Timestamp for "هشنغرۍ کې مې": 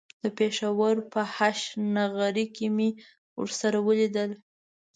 1.35-2.89